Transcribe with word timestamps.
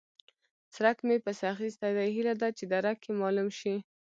څرک 0.73 0.97
مې 1.07 1.17
پسې 1.25 1.45
اخيستی 1.53 1.89
دی؛ 1.95 2.09
هيله 2.15 2.33
ده 2.41 2.49
چې 2.57 2.63
درک 2.73 2.99
يې 3.07 3.11
مالوم 3.21 3.49
شي. 3.59 3.75